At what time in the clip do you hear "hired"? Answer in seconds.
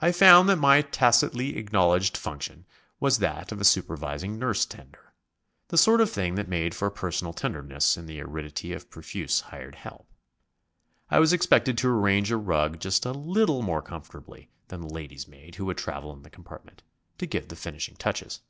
9.40-9.74